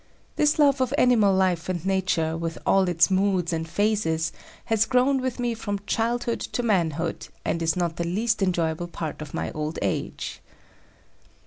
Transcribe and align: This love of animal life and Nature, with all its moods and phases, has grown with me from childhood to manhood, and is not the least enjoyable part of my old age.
This 0.35 0.57
love 0.57 0.81
of 0.81 0.95
animal 0.97 1.31
life 1.31 1.69
and 1.69 1.85
Nature, 1.85 2.35
with 2.35 2.57
all 2.65 2.89
its 2.89 3.11
moods 3.11 3.53
and 3.53 3.69
phases, 3.69 4.31
has 4.65 4.87
grown 4.87 5.21
with 5.21 5.39
me 5.39 5.53
from 5.53 5.77
childhood 5.85 6.39
to 6.39 6.63
manhood, 6.63 7.27
and 7.45 7.61
is 7.61 7.75
not 7.75 7.97
the 7.97 8.03
least 8.07 8.41
enjoyable 8.41 8.87
part 8.87 9.21
of 9.21 9.35
my 9.35 9.51
old 9.51 9.77
age. 9.83 10.41